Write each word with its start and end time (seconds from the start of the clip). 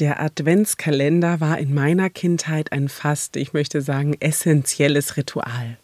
Der 0.00 0.18
Adventskalender 0.18 1.40
war 1.40 1.58
in 1.58 1.74
meiner 1.74 2.08
Kindheit 2.08 2.72
ein 2.72 2.88
fast, 2.88 3.36
ich 3.36 3.52
möchte 3.52 3.82
sagen, 3.82 4.16
essentielles 4.18 5.18
Ritual. 5.18 5.76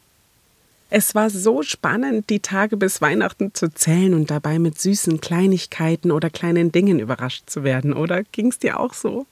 Es 0.89 1.15
war 1.15 1.29
so 1.29 1.63
spannend, 1.63 2.31
die 2.31 2.41
Tage 2.41 2.79
bis 2.79 3.03
Weihnachten 3.03 3.53
zu 3.53 3.69
zählen 3.69 4.15
und 4.15 4.31
dabei 4.31 4.59
mit 4.59 4.81
süßen 4.81 5.21
Kleinigkeiten 5.21 6.11
oder 6.11 6.31
kleinen 6.31 6.73
Dingen 6.73 6.99
überrascht 6.99 7.51
zu 7.51 7.63
werden, 7.63 7.93
oder 7.93 8.23
ging's 8.33 8.59
dir 8.59 8.81
auch 8.81 8.95
so? 8.95 9.27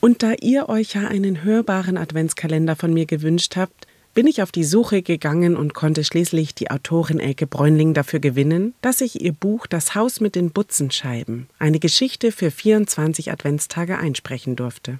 Und 0.00 0.22
da 0.22 0.32
ihr 0.32 0.68
euch 0.68 0.94
ja 0.94 1.08
einen 1.08 1.42
hörbaren 1.42 1.96
Adventskalender 1.96 2.76
von 2.76 2.92
mir 2.92 3.06
gewünscht 3.06 3.56
habt, 3.56 3.79
bin 4.14 4.26
ich 4.26 4.42
auf 4.42 4.50
die 4.50 4.64
Suche 4.64 5.02
gegangen 5.02 5.56
und 5.56 5.74
konnte 5.74 6.02
schließlich 6.02 6.54
die 6.54 6.70
Autorin 6.70 7.20
Elke 7.20 7.46
Bräunling 7.46 7.94
dafür 7.94 8.18
gewinnen, 8.18 8.74
dass 8.82 9.00
ich 9.00 9.20
ihr 9.20 9.32
Buch 9.32 9.66
Das 9.66 9.94
Haus 9.94 10.20
mit 10.20 10.34
den 10.34 10.50
Butzenscheiben, 10.50 11.48
eine 11.58 11.78
Geschichte 11.78 12.32
für 12.32 12.50
24 12.50 13.30
Adventstage 13.30 13.98
einsprechen 13.98 14.56
durfte. 14.56 14.98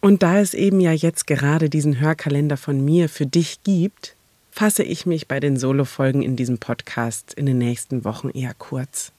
Und 0.00 0.22
da 0.22 0.38
es 0.38 0.54
eben 0.54 0.80
ja 0.80 0.92
jetzt 0.92 1.26
gerade 1.26 1.70
diesen 1.70 1.98
Hörkalender 1.98 2.56
von 2.56 2.84
mir 2.84 3.08
für 3.08 3.26
dich 3.26 3.62
gibt, 3.64 4.14
fasse 4.50 4.82
ich 4.82 5.06
mich 5.06 5.26
bei 5.26 5.40
den 5.40 5.56
Solofolgen 5.56 6.22
in 6.22 6.36
diesem 6.36 6.58
Podcast 6.58 7.34
in 7.34 7.46
den 7.46 7.58
nächsten 7.58 8.04
Wochen 8.04 8.28
eher 8.30 8.54
kurz 8.54 9.12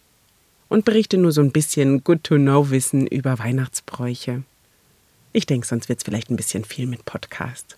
und 0.70 0.86
berichte 0.86 1.18
nur 1.18 1.32
so 1.32 1.42
ein 1.42 1.52
bisschen 1.52 2.04
Good-to-Know-Wissen 2.04 3.08
über 3.08 3.40
Weihnachtsbräuche. 3.40 4.44
Ich 5.34 5.46
denke, 5.46 5.68
sonst 5.68 5.90
wird 5.90 6.00
es 6.00 6.06
vielleicht 6.06 6.30
ein 6.30 6.38
bisschen 6.38 6.64
viel 6.64 6.88
mit 6.88 7.06
Podcast. 7.06 7.78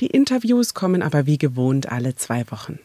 Die 0.00 0.06
Interviews 0.06 0.74
kommen 0.74 1.02
aber 1.02 1.26
wie 1.26 1.38
gewohnt 1.38 1.90
alle 1.90 2.14
zwei 2.14 2.48
Wochen. 2.50 2.78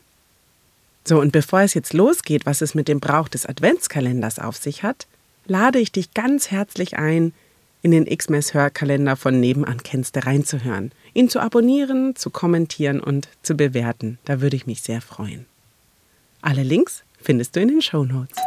So, 1.06 1.20
und 1.20 1.32
bevor 1.32 1.62
es 1.62 1.74
jetzt 1.74 1.94
losgeht, 1.94 2.46
was 2.46 2.62
es 2.62 2.76
mit 2.76 2.88
dem 2.88 3.00
Brauch 3.00 3.28
des 3.28 3.46
Adventskalenders 3.46 4.40
auf 4.40 4.58
sich 4.58 4.84
hat, 4.84 5.06
lade 5.46 5.80
ich 5.80 5.92
dich 5.92 6.14
ganz 6.14 6.50
herzlich 6.50 6.98
ein, 6.98 7.34
in 7.82 7.92
den 7.92 8.06
Xmas-Hörkalender 8.06 9.18
von 9.18 9.40
Nebenan 9.42 9.84
kennst 9.84 10.26
reinzuhören, 10.26 10.94
ihn 11.14 11.30
zu 11.30 11.42
abonnieren, 11.42 12.16
zu 12.16 12.30
kommentieren 12.30 13.02
und 13.02 13.28
zu 13.44 13.56
bewerten. 13.56 14.18
Da 14.24 14.40
würde 14.40 14.56
ich 14.56 14.66
mich 14.66 14.82
sehr 14.82 15.02
freuen. 15.02 15.46
Alle 16.42 16.64
Links 16.64 17.04
findest 17.22 17.56
du 17.56 17.60
in 17.60 17.68
den 17.68 17.82
Show 17.82 18.06
Notes. 18.06 18.38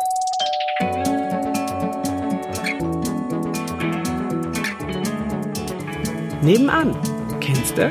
Nebenan, 6.42 6.96
kennst 7.40 7.76
du? 7.76 7.90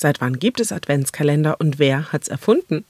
Seit 0.00 0.20
wann 0.20 0.38
gibt 0.38 0.60
es 0.60 0.70
Adventskalender 0.70 1.56
und 1.58 1.80
wer 1.80 2.12
hat's 2.12 2.28
erfunden? 2.28 2.84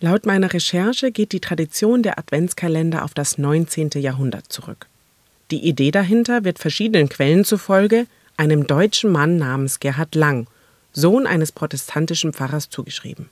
Laut 0.00 0.26
meiner 0.26 0.52
Recherche 0.52 1.12
geht 1.12 1.30
die 1.30 1.38
Tradition 1.38 2.02
der 2.02 2.18
Adventskalender 2.18 3.04
auf 3.04 3.14
das 3.14 3.38
19. 3.38 3.90
Jahrhundert 3.94 4.52
zurück. 4.52 4.88
Die 5.52 5.64
Idee 5.64 5.92
dahinter 5.92 6.42
wird 6.42 6.58
verschiedenen 6.58 7.08
Quellen 7.08 7.44
zufolge 7.44 8.08
einem 8.36 8.66
deutschen 8.66 9.12
Mann 9.12 9.36
namens 9.36 9.78
Gerhard 9.78 10.16
Lang, 10.16 10.48
Sohn 10.92 11.28
eines 11.28 11.52
protestantischen 11.52 12.32
Pfarrers, 12.32 12.70
zugeschrieben. 12.70 13.28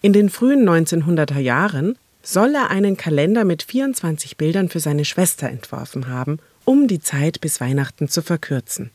In 0.00 0.12
den 0.12 0.30
frühen 0.30 0.68
1900er 0.68 1.38
Jahren 1.38 1.96
soll 2.24 2.56
er 2.56 2.70
einen 2.70 2.96
Kalender 2.96 3.44
mit 3.44 3.62
24 3.62 4.36
Bildern 4.36 4.68
für 4.68 4.80
seine 4.80 5.04
Schwester 5.04 5.48
entworfen 5.48 6.08
haben, 6.08 6.40
um 6.64 6.88
die 6.88 7.00
Zeit 7.00 7.40
bis 7.40 7.60
Weihnachten 7.60 8.08
zu 8.08 8.20
verkürzen. 8.20 8.90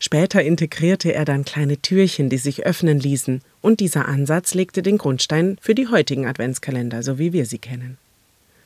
Später 0.00 0.42
integrierte 0.42 1.12
er 1.12 1.24
dann 1.24 1.44
kleine 1.44 1.78
Türchen, 1.78 2.28
die 2.28 2.38
sich 2.38 2.64
öffnen 2.64 3.00
ließen, 3.00 3.42
und 3.60 3.80
dieser 3.80 4.06
Ansatz 4.06 4.54
legte 4.54 4.82
den 4.82 4.98
Grundstein 4.98 5.58
für 5.60 5.74
die 5.74 5.88
heutigen 5.88 6.26
Adventskalender, 6.26 7.02
so 7.02 7.18
wie 7.18 7.32
wir 7.32 7.46
sie 7.46 7.58
kennen. 7.58 7.98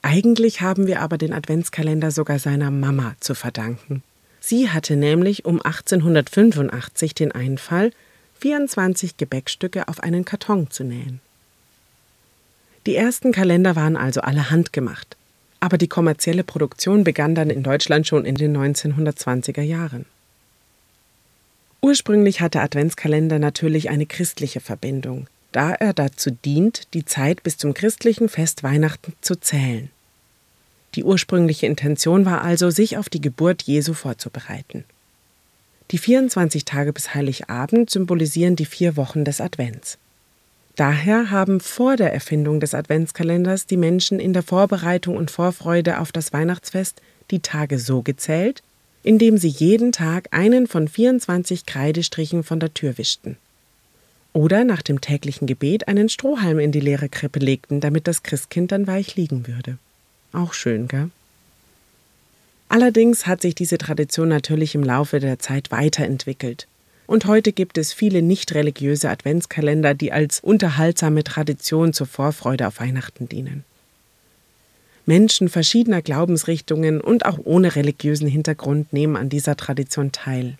Eigentlich 0.03 0.61
haben 0.61 0.87
wir 0.87 1.01
aber 1.01 1.17
den 1.17 1.33
Adventskalender 1.33 2.11
sogar 2.11 2.39
seiner 2.39 2.71
Mama 2.71 3.15
zu 3.21 3.35
verdanken. 3.35 4.03
Sie 4.41 4.69
hatte 4.69 4.97
nämlich 4.97 5.45
um 5.45 5.63
1885 5.63 7.15
den 7.15 7.33
Einfall, 7.33 7.93
24 8.41 9.17
Gebäckstücke 9.17 9.87
auf 9.87 10.01
einen 10.01 10.25
Karton 10.25 10.69
zu 10.71 10.83
nähen. 10.83 11.21
Die 12.87 12.97
ersten 12.97 13.31
Kalender 13.31 13.77
waren 13.77 13.97
also 13.97 14.21
alle 14.21 14.51
handgemacht, 14.51 15.17
aber 15.61 15.79
die 15.79 15.87
kommerzielle 15.87 16.43
Produktion 16.43 17.05
begann 17.05 17.37
dann 17.37 17.49
in 17.49 17.63
Deutschland 17.63 18.09
schon 18.09 18.25
in 18.25 18.35
den 18.35 18.57
1920er 18.57 19.63
Jahren. 19.63 20.05
Ursprünglich 21.85 22.41
hat 22.41 22.55
der 22.55 22.63
Adventskalender 22.63 23.41
natürlich 23.41 23.91
eine 23.91 24.07
christliche 24.07 24.61
Verbindung, 24.61 25.27
da 25.51 25.73
er 25.73 25.93
dazu 25.93 26.31
dient, 26.31 26.95
die 26.95 27.05
Zeit 27.05 27.43
bis 27.43 27.59
zum 27.59 27.75
christlichen 27.75 28.29
Fest 28.29 28.63
Weihnachten 28.63 29.15
zu 29.21 29.35
zählen. 29.35 29.91
Die 30.95 31.03
ursprüngliche 31.03 31.67
Intention 31.67 32.25
war 32.25 32.43
also, 32.43 32.71
sich 32.71 32.99
auf 32.99 33.09
die 33.09 33.21
Geburt 33.21 33.63
Jesu 33.63 33.95
vorzubereiten. 33.95 34.85
Die 35.91 35.99
24 35.99 36.65
Tage 36.65 36.93
bis 36.93 37.15
Heiligabend 37.15 37.91
symbolisieren 37.91 38.55
die 38.55 38.65
vier 38.65 38.97
Wochen 38.97 39.25
des 39.25 39.41
Advents. 39.41 39.99
Daher 40.77 41.31
haben 41.31 41.61
vor 41.61 41.97
der 41.97 42.15
Erfindung 42.15 42.61
des 42.61 42.75
Adventskalenders 42.75 43.67
die 43.67 43.77
Menschen 43.77 44.21
in 44.21 44.33
der 44.33 44.43
Vorbereitung 44.43 45.17
und 45.17 45.31
Vorfreude 45.31 45.99
auf 45.99 46.13
das 46.13 46.33
Weihnachtsfest 46.33 47.03
die 47.31 47.41
Tage 47.41 47.79
so 47.79 48.03
gezählt, 48.03 48.63
indem 49.03 49.39
sie 49.39 49.49
jeden 49.49 49.93
Tag 49.93 50.29
einen 50.31 50.67
von 50.67 50.89
24 50.89 51.67
Kreidestrichen 51.67 52.45
von 52.45 52.61
der 52.61 52.73
Tür 52.75 52.99
wischten. 52.99 53.37
Oder 54.33 54.65
nach 54.65 54.83
dem 54.83 55.01
täglichen 55.01 55.47
Gebet 55.47 55.89
einen 55.89 56.09
Strohhalm 56.09 56.59
in 56.59 56.73
die 56.73 56.81
leere 56.81 57.09
Krippe 57.09 57.39
legten, 57.39 57.81
damit 57.81 58.07
das 58.07 58.23
Christkind 58.23 58.73
dann 58.73 58.87
weich 58.87 59.17
liegen 59.17 59.47
würde. 59.47 59.77
Auch 60.33 60.55
schön, 60.55 60.89
gell? 60.89 61.11
Allerdings 62.69 63.27
hat 63.27 63.43
sich 63.43 63.55
diese 63.55 63.77
Tradition 63.77 64.29
natürlich 64.29 64.75
im 64.75 64.83
Laufe 64.83 65.21
der 65.21 65.39
Zeit 65.39 65.71
weiterentwickelt. 65.71 66.67
Und 67.07 67.27
heute 67.27 67.53
gibt 67.53 67.77
es 67.77 67.93
viele 67.93 68.23
nicht 68.23 68.55
religiöse 68.55 69.11
Adventskalender, 69.11 69.93
die 69.93 70.13
als 70.13 70.41
unterhaltsame 70.41 71.25
Tradition 71.25 71.93
zur 71.93 72.07
Vorfreude 72.07 72.67
auf 72.67 72.81
Weihnachten 72.81 73.29
dienen. 73.29 73.65
Menschen 75.05 75.49
verschiedener 75.49 76.03
Glaubensrichtungen 76.03 77.01
und 77.01 77.27
auch 77.27 77.39
ohne 77.43 77.75
religiösen 77.75 78.29
Hintergrund 78.29 78.93
nehmen 78.93 79.17
an 79.17 79.29
dieser 79.29 79.57
Tradition 79.57 80.13
teil. 80.13 80.57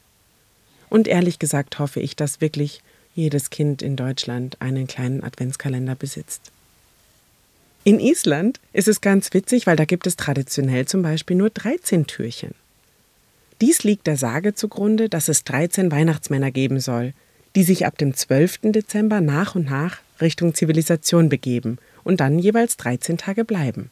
Und 0.89 1.09
ehrlich 1.09 1.39
gesagt 1.39 1.79
hoffe 1.79 2.01
ich, 2.01 2.17
dass 2.17 2.41
wirklich 2.41 2.83
jedes 3.15 3.51
Kind 3.51 3.83
in 3.83 3.97
Deutschland 3.97 4.61
einen 4.61 4.87
kleinen 4.87 5.23
Adventskalender 5.23 5.95
besitzt. 5.95 6.51
In 7.85 7.99
Island 7.99 8.61
ist 8.73 8.89
es 8.89 9.01
ganz 9.01 9.35
witzig, 9.35 9.67
weil 9.67 9.77
da 9.77 9.85
gibt 9.85 10.07
es 10.07 10.17
traditionell 10.17 10.87
zum 10.87 11.03
Beispiel 11.03 11.37
nur 11.37 11.51
13 11.51 12.07
Türchen. 12.07 12.55
Dies 13.61 13.85
liegt 13.85 14.07
der 14.07 14.17
Sage 14.17 14.55
zugrunde, 14.55 15.09
dass 15.09 15.29
es 15.29 15.45
13 15.45 15.91
Weihnachtsmänner 15.93 16.51
geben 16.51 16.81
soll, 16.81 17.13
die 17.55 17.63
sich 17.63 17.87
ab 17.87 17.99
dem 17.99 18.15
12. 18.15 18.61
Dezember 18.65 19.21
nach 19.21 19.55
und 19.55 19.67
nach 19.67 19.99
Richtung 20.21 20.55
Zivilisation 20.55 21.29
begeben 21.29 21.79
und 22.03 22.21
dann 22.21 22.39
jeweils 22.39 22.77
13 22.77 23.19
Tage 23.19 23.45
bleiben. 23.45 23.91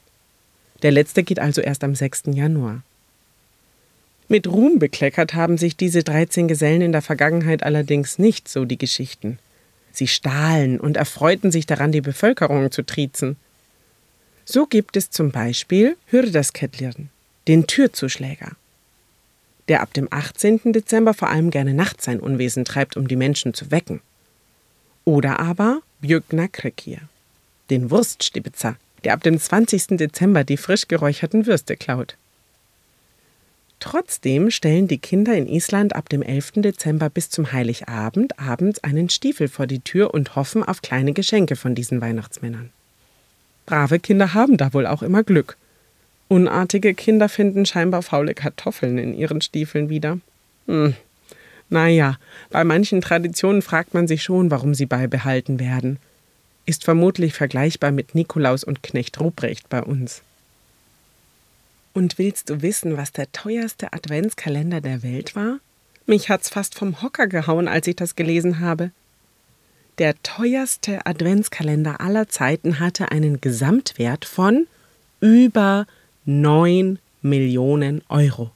Der 0.83 0.91
letzte 0.91 1.23
geht 1.23 1.39
also 1.39 1.61
erst 1.61 1.85
am 1.85 1.95
6. 1.95 2.23
Januar. 2.33 2.83
Mit 4.29 4.47
Ruhm 4.47 4.79
bekleckert 4.79 5.35
haben 5.35 5.59
sich 5.59 5.77
diese 5.77 6.03
13 6.05 6.47
Gesellen 6.47 6.83
in 6.83 6.93
der 6.93 7.03
Vergangenheit 7.03 7.63
allerdings 7.65 8.19
nicht, 8.19 8.49
so 8.49 8.65
die 8.65 8.79
Geschichten. 8.79 9.39
Sie 9.93 10.07
stahlen 10.07 10.79
und 10.79 10.97
erfreuten 10.97 11.51
sich 11.51 11.67
daran, 11.67 11.91
die 11.91 12.01
Bevölkerung 12.01 12.71
zu 12.71 12.83
triezen. 12.83 13.37
So 14.45 14.67
gibt 14.67 14.97
es 14.97 15.11
zum 15.11 15.33
Beispiel 15.33 15.97
Hürdaskettliren, 16.07 17.11
den 17.49 17.67
Türzuschläger, 17.67 18.53
der 19.69 19.83
ab 19.83 19.93
dem 19.95 20.09
18. 20.11 20.73
Dezember 20.73 21.13
vor 21.13 21.29
allem 21.29 21.51
gerne 21.51 21.75
nachts 21.75 22.05
sein 22.05 22.21
Unwesen 22.21 22.65
treibt, 22.65 22.97
um 22.97 23.09
die 23.09 23.17
Menschen 23.17 23.53
zu 23.53 23.71
wecken. 23.71 24.01
Oder 25.05 25.41
aber 25.41 25.83
Bjögnakrekir, 26.01 27.01
den 27.69 27.91
Wurststibitzer, 27.91 28.77
der 29.05 29.15
ab 29.15 29.23
dem 29.23 29.39
20. 29.39 29.99
Dezember 29.99 30.45
die 30.45 30.57
frisch 30.57 30.89
geräucherten 30.89 31.47
Würste 31.47 31.77
klaut. 31.77 32.17
Trotzdem 33.81 34.51
stellen 34.51 34.89
die 34.89 34.99
Kinder 34.99 35.35
in 35.35 35.49
Island 35.49 35.97
ab 35.97 36.11
dem 36.11 36.23
11. 36.23 36.53
Dezember 36.57 37.09
bis 37.09 37.31
zum 37.31 37.51
Heiligabend 37.51 38.39
abends 38.39 38.85
einen 38.85 39.09
Stiefel 39.09 39.49
vor 39.49 39.67
die 39.67 39.81
Tür 39.81 40.13
und 40.13 40.37
hoffen 40.37 40.63
auf 40.63 40.83
kleine 40.83 41.15
Geschenke 41.15 41.57
von 41.57 41.75
diesen 41.75 42.03
Weihnachtsmännern. 42.03 42.71
Brave 43.65 43.99
Kinder 43.99 44.35
haben 44.35 44.59
da 44.59 44.75
wohl 44.75 44.87
auch 44.87 45.03
immer 45.03 45.23
Glück. 45.23 45.57
Unartige 46.29 46.95
Kinder 46.95 47.29
finden 47.29 47.65
scheinbar 47.65 48.03
faule 48.03 48.35
Kartoffeln 48.35 48.99
in 48.99 49.15
ihren 49.15 49.41
Stiefeln 49.41 49.89
wieder. 49.89 50.19
Hm. 50.67 50.95
Naja, 51.71 52.19
bei 52.51 52.65
manchen 52.65 53.01
Traditionen 53.01 53.63
fragt 53.63 53.95
man 53.95 54.07
sich 54.07 54.23
schon, 54.23 54.51
warum 54.51 54.75
sie 54.75 54.87
beibehalten 54.87 55.59
werden. 55.59 55.99
Ist 56.67 56.85
vermutlich 56.85 57.35
vergleichbar 57.35 57.91
mit 57.91 58.15
Nikolaus 58.15 58.65
und 58.65 58.83
Knecht 58.83 59.21
Ruprecht 59.21 59.69
bei 59.69 59.83
uns. 59.83 60.23
Und 61.93 62.19
willst 62.19 62.51
du 62.51 62.63
wissen, 62.63 62.97
was 62.97 63.13
der 63.13 63.31
teuerste 63.33 63.93
Adventskalender 63.93 64.81
der 64.81 65.03
Welt 65.03 65.35
war? 65.35 65.59
Mich 66.07 66.29
hat's 66.29 66.49
fast 66.49 66.75
vom 66.75 67.03
Hocker 67.03 67.27
gehauen, 67.27 67.69
als 67.69 67.87
ich 67.87 67.97
das 67.97 68.17
gelesen 68.17 68.61
habe. 68.61 68.91
Der 69.99 70.15
teuerste 70.23 71.05
Adventskalender 71.05 72.01
aller 72.01 72.29
Zeiten 72.29 72.81
hatte 72.81 73.11
einen 73.11 73.41
Gesamtwert 73.41 74.25
von 74.25 74.67
über 75.21 75.87
9 76.25 76.99
Millionen 77.23 78.03
Euro. 78.09 78.51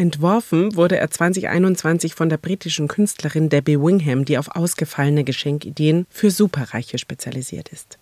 Entworfen 0.00 0.76
wurde 0.76 0.96
er 0.96 1.10
2021 1.10 2.14
von 2.14 2.30
der 2.30 2.38
britischen 2.38 2.88
Künstlerin 2.88 3.50
Debbie 3.50 3.78
Wingham, 3.78 4.24
die 4.24 4.38
auf 4.38 4.56
ausgefallene 4.56 5.24
Geschenkideen 5.24 6.06
für 6.08 6.30
Superreiche 6.30 6.96
spezialisiert 6.96 7.68
ist. 7.68 7.98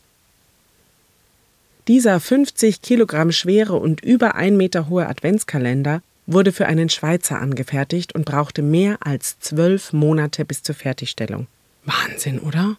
Dieser 1.89 2.21
50 2.21 2.83
Kilogramm 2.83 3.33
schwere 3.33 3.75
und 3.75 4.01
über 4.01 4.37
ein 4.37 4.57
Meter 4.57 4.89
hohe 4.89 5.09
Adventskalender 5.09 6.01
wurde 6.29 6.53
für 6.53 6.67
einen 6.67 6.89
Schweizer 6.89 7.41
angefertigt 7.41 8.15
und 8.15 8.27
brauchte 8.27 8.63
mehr 8.63 8.99
als 9.01 9.41
zwölf 9.41 9.93
Monate 9.93 10.45
bis 10.45 10.63
zur 10.63 10.77
Fertigstellung. 10.77 11.49
Wahnsinn, 11.85 12.39
oder? 12.39 12.77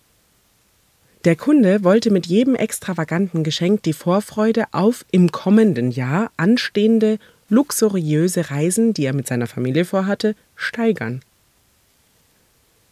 Der 1.26 1.36
Kunde 1.36 1.84
wollte 1.84 2.10
mit 2.10 2.26
jedem 2.26 2.56
extravaganten 2.56 3.44
Geschenk 3.44 3.84
die 3.84 3.92
Vorfreude 3.92 4.68
auf 4.72 5.04
im 5.12 5.34
kommenden 5.34 5.92
Jahr 5.92 6.32
anstehende 6.38 7.20
luxuriöse 7.50 8.52
Reisen, 8.52 8.94
die 8.94 9.06
er 9.06 9.14
mit 9.14 9.28
seiner 9.28 9.48
Familie 9.48 9.86
vorhatte, 9.86 10.36
steigern. 10.56 11.22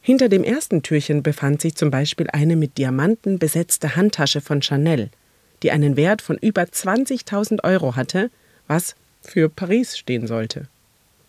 Hinter 0.01 0.30
dem 0.30 0.44
ersten 0.44 0.83
Türchen 0.83 1.21
befand 1.21 1.62
sich 1.62 1.75
zum 1.75 1.92
Beispiel 1.92 2.27
eine 2.31 2.56
mit 2.56 2.77
Diamanten 2.77 3.39
besetzte 3.39 3.95
Handtasche 3.95 4.42
von 4.42 4.62
Chanel, 4.62 5.09
die 5.63 5.71
einen 5.71 5.98
Wert 5.98 6.21
von 6.21 6.38
über 6.38 6.62
20.000 6.63 7.63
Euro 7.63 7.95
hatte, 7.95 8.30
was 8.68 8.95
für 9.21 9.50
Paris 9.50 9.98
stehen 9.98 10.27
sollte. 10.27 10.68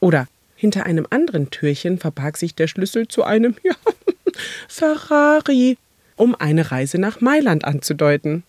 Oder 0.00 0.28
hinter 0.54 0.86
einem 0.86 1.06
anderen 1.10 1.50
Türchen 1.50 1.98
verbarg 1.98 2.36
sich 2.36 2.54
der 2.54 2.68
Schlüssel 2.68 3.08
zu 3.08 3.24
einem 3.24 3.56
ja, 3.62 3.74
Ferrari 4.68 5.76
um 6.16 6.34
eine 6.34 6.70
Reise 6.70 6.98
nach 6.98 7.20
Mailand 7.20 7.64
anzudeuten. 7.64 8.42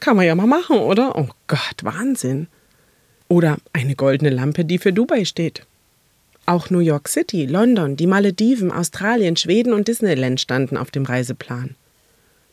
Kann 0.00 0.16
man 0.16 0.26
ja 0.26 0.34
mal 0.34 0.46
machen, 0.46 0.78
oder? 0.78 1.16
Oh 1.16 1.28
Gott, 1.46 1.82
Wahnsinn. 1.82 2.48
Oder 3.30 3.58
eine 3.72 3.94
goldene 3.94 4.30
Lampe, 4.30 4.64
die 4.64 4.78
für 4.78 4.92
Dubai 4.92 5.24
steht. 5.24 5.64
Auch 6.46 6.68
New 6.68 6.80
York 6.80 7.08
City, 7.08 7.46
London, 7.46 7.96
die 7.96 8.08
Malediven, 8.08 8.72
Australien, 8.72 9.36
Schweden 9.36 9.72
und 9.72 9.86
Disneyland 9.86 10.40
standen 10.40 10.76
auf 10.76 10.90
dem 10.90 11.04
Reiseplan. 11.04 11.76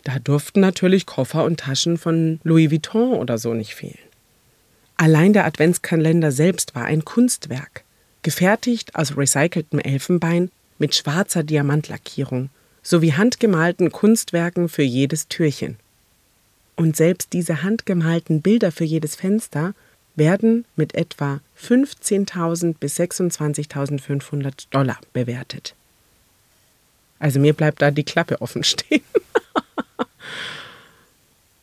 Da 0.03 0.19
durften 0.19 0.59
natürlich 0.59 1.07
Koffer 1.07 1.45
und 1.45 1.61
Taschen 1.61 1.97
von 1.97 2.39
Louis 2.43 2.69
Vuitton 2.69 3.13
oder 3.13 3.39
so 3.39 3.55
nicht 3.55 3.73
fehlen. 3.73 3.97
Allein 4.97 5.33
der 5.33 5.45
Adventskalender 5.45 6.31
selbst 6.31 6.75
war 6.75 6.85
ein 6.85 7.03
Kunstwerk, 7.03 7.83
gefertigt 8.21 8.95
aus 8.95 9.17
recyceltem 9.17 9.79
Elfenbein 9.79 10.51
mit 10.77 10.93
schwarzer 10.93 11.41
Diamantlackierung 11.41 12.51
sowie 12.83 13.13
handgemalten 13.13 13.91
Kunstwerken 13.91 14.69
für 14.69 14.83
jedes 14.83 15.27
Türchen. 15.27 15.77
Und 16.75 16.95
selbst 16.95 17.33
diese 17.33 17.63
handgemalten 17.63 18.43
Bilder 18.43 18.71
für 18.71 18.83
jedes 18.85 19.15
Fenster 19.15 19.73
werden 20.17 20.65
mit 20.75 20.95
etwa 20.95 21.39
15.000 21.61 22.75
bis 22.79 22.99
26.500 22.99 24.67
Dollar 24.71 24.99
bewertet. 25.13 25.75
Also 27.19 27.39
mir 27.39 27.53
bleibt 27.53 27.81
da 27.81 27.91
die 27.91 28.03
Klappe 28.03 28.41
offen 28.41 28.63
stehen. 28.65 29.03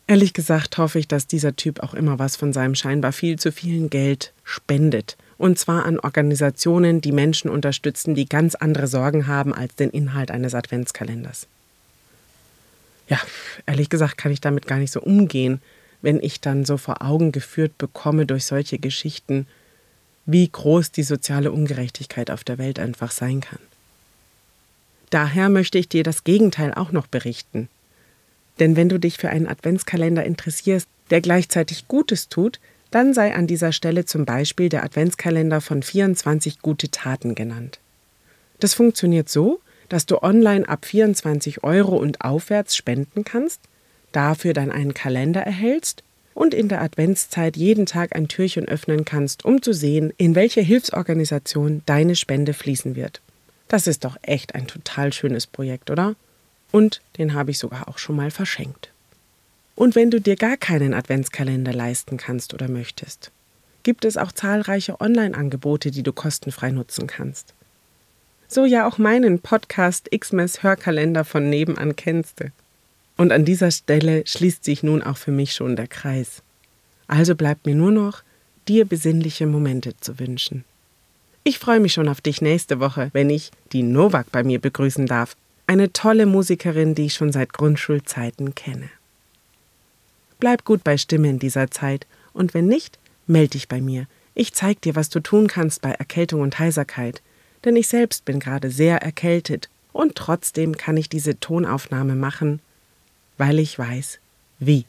Ehrlich 0.07 0.33
gesagt 0.33 0.77
hoffe 0.77 0.99
ich, 0.99 1.07
dass 1.07 1.27
dieser 1.27 1.55
Typ 1.55 1.81
auch 1.81 1.93
immer 1.93 2.19
was 2.19 2.35
von 2.35 2.53
seinem 2.53 2.75
scheinbar 2.75 3.11
viel 3.11 3.39
zu 3.39 3.51
vielen 3.51 3.89
Geld 3.89 4.33
spendet 4.43 5.17
und 5.37 5.59
zwar 5.59 5.85
an 5.85 5.99
Organisationen, 5.99 7.01
die 7.01 7.11
Menschen 7.11 7.49
unterstützen, 7.49 8.15
die 8.15 8.27
ganz 8.27 8.55
andere 8.55 8.87
Sorgen 8.87 9.27
haben 9.27 9.53
als 9.53 9.75
den 9.75 9.89
Inhalt 9.89 10.31
eines 10.31 10.55
Adventskalenders. 10.55 11.47
Ja, 13.07 13.19
ehrlich 13.65 13.89
gesagt 13.89 14.17
kann 14.17 14.31
ich 14.31 14.41
damit 14.41 14.65
gar 14.65 14.77
nicht 14.77 14.91
so 14.91 15.01
umgehen, 15.01 15.61
wenn 16.05 16.21
ich 16.21 16.39
dann 16.39 16.65
so 16.65 16.77
vor 16.77 17.01
Augen 17.01 17.31
geführt 17.31 17.77
bekomme 17.79 18.27
durch 18.27 18.45
solche 18.45 18.77
Geschichten, 18.77 19.47
wie 20.27 20.47
groß 20.47 20.91
die 20.91 21.03
soziale 21.03 21.51
Ungerechtigkeit 21.51 22.29
auf 22.29 22.43
der 22.43 22.59
Welt 22.59 22.79
einfach 22.79 23.09
sein 23.09 23.41
kann. 23.41 23.59
Daher 25.09 25.49
möchte 25.49 25.79
ich 25.79 25.89
dir 25.89 26.03
das 26.03 26.23
Gegenteil 26.23 26.73
auch 26.75 26.91
noch 26.91 27.07
berichten. 27.07 27.69
Denn 28.59 28.75
wenn 28.75 28.87
du 28.87 28.99
dich 28.99 29.17
für 29.17 29.29
einen 29.29 29.47
Adventskalender 29.47 30.23
interessierst, 30.23 30.87
der 31.09 31.21
gleichzeitig 31.21 31.87
Gutes 31.87 32.29
tut, 32.29 32.59
dann 32.91 33.15
sei 33.15 33.33
an 33.33 33.47
dieser 33.47 33.71
Stelle 33.71 34.05
zum 34.05 34.25
Beispiel 34.25 34.69
der 34.69 34.83
Adventskalender 34.83 35.59
von 35.59 35.81
24 35.81 36.61
gute 36.61 36.89
Taten 36.89 37.33
genannt. 37.33 37.79
Das 38.59 38.75
funktioniert 38.75 39.27
so, 39.27 39.59
dass 39.89 40.05
du 40.05 40.21
online 40.21 40.69
ab 40.69 40.85
24 40.85 41.63
Euro 41.63 41.97
und 41.97 42.21
aufwärts 42.21 42.75
spenden 42.75 43.23
kannst, 43.23 43.59
dafür 44.15 44.53
dann 44.53 44.71
einen 44.71 44.93
Kalender 44.93 45.41
erhältst 45.41 46.03
und 46.33 46.53
in 46.53 46.67
der 46.67 46.81
Adventszeit 46.81 47.55
jeden 47.57 47.85
Tag 47.85 48.15
ein 48.15 48.27
Türchen 48.27 48.67
öffnen 48.67 49.05
kannst, 49.05 49.45
um 49.45 49.61
zu 49.61 49.73
sehen, 49.73 50.13
in 50.17 50.35
welche 50.35 50.61
Hilfsorganisation 50.61 51.81
deine 51.85 52.15
Spende 52.15 52.53
fließen 52.53 52.95
wird. 52.95 53.21
Das 53.67 53.87
ist 53.87 54.03
doch 54.05 54.17
echt 54.21 54.53
ein 54.53 54.67
total 54.67 55.11
schönes 55.13 55.47
Projekt, 55.47 55.89
oder? 55.89 56.15
Und 56.71 57.01
den 57.17 57.33
habe 57.33 57.51
ich 57.51 57.57
sogar 57.57 57.87
auch 57.87 57.97
schon 57.97 58.15
mal 58.15 58.31
verschenkt. 58.31 58.91
Und 59.75 59.95
wenn 59.95 60.11
du 60.11 60.21
dir 60.21 60.35
gar 60.35 60.57
keinen 60.57 60.93
Adventskalender 60.93 61.73
leisten 61.73 62.17
kannst 62.17 62.53
oder 62.53 62.67
möchtest, 62.67 63.31
gibt 63.83 64.05
es 64.05 64.17
auch 64.17 64.31
zahlreiche 64.31 64.99
Online-Angebote, 64.99 65.91
die 65.91 66.03
du 66.03 66.11
kostenfrei 66.11 66.71
nutzen 66.71 67.07
kannst. 67.07 67.53
So 68.47 68.65
ja 68.65 68.87
auch 68.87 68.97
meinen 68.97 69.39
Podcast 69.39 70.09
Xmas 70.11 70.63
Hörkalender 70.63 71.25
von 71.25 71.49
nebenan 71.49 71.95
kennst 71.95 72.39
du. 72.39 72.51
Und 73.17 73.31
an 73.31 73.45
dieser 73.45 73.71
Stelle 73.71 74.23
schließt 74.25 74.63
sich 74.63 74.83
nun 74.83 75.01
auch 75.01 75.17
für 75.17 75.31
mich 75.31 75.53
schon 75.53 75.75
der 75.75 75.87
Kreis. 75.87 76.41
Also 77.07 77.35
bleibt 77.35 77.65
mir 77.65 77.75
nur 77.75 77.91
noch, 77.91 78.23
dir 78.67 78.85
besinnliche 78.85 79.45
Momente 79.47 79.95
zu 79.99 80.19
wünschen. 80.19 80.65
Ich 81.43 81.59
freue 81.59 81.79
mich 81.79 81.93
schon 81.93 82.09
auf 82.09 82.21
dich 82.21 82.41
nächste 82.41 82.79
Woche, 82.79 83.09
wenn 83.13 83.29
ich 83.29 83.51
die 83.71 83.83
Novak 83.83 84.31
bei 84.31 84.43
mir 84.43 84.59
begrüßen 84.59 85.05
darf, 85.05 85.35
eine 85.67 85.93
tolle 85.93 86.25
Musikerin, 86.25 86.95
die 86.95 87.05
ich 87.05 87.13
schon 87.13 87.31
seit 87.31 87.53
Grundschulzeiten 87.53 88.55
kenne. 88.55 88.89
Bleib 90.39 90.65
gut 90.65 90.83
bei 90.83 90.97
Stimme 90.97 91.29
in 91.29 91.39
dieser 91.39 91.71
Zeit 91.71 92.07
und 92.33 92.53
wenn 92.53 92.67
nicht, 92.67 92.99
meld 93.27 93.53
dich 93.53 93.67
bei 93.67 93.81
mir. 93.81 94.07
Ich 94.33 94.53
zeig 94.53 94.81
dir, 94.81 94.95
was 94.95 95.09
du 95.09 95.19
tun 95.19 95.47
kannst 95.47 95.81
bei 95.81 95.91
Erkältung 95.91 96.41
und 96.41 96.59
Heiserkeit, 96.59 97.21
denn 97.63 97.75
ich 97.75 97.87
selbst 97.87 98.25
bin 98.25 98.39
gerade 98.39 98.69
sehr 98.69 99.01
erkältet 99.01 99.69
und 99.93 100.15
trotzdem 100.15 100.77
kann 100.77 100.97
ich 100.97 101.09
diese 101.09 101.39
Tonaufnahme 101.39 102.15
machen, 102.15 102.59
weil 103.37 103.59
ich 103.59 103.77
weiß, 103.77 104.19
wie. 104.59 104.85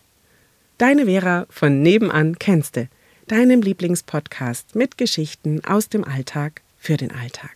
Deine 0.78 1.06
Vera 1.06 1.46
von 1.48 1.82
nebenan 1.82 2.38
kennste, 2.38 2.88
deinem 3.28 3.62
Lieblingspodcast 3.62 4.74
mit 4.74 4.98
Geschichten 4.98 5.64
aus 5.64 5.88
dem 5.88 6.04
Alltag 6.04 6.62
für 6.78 6.96
den 6.96 7.12
Alltag. 7.12 7.55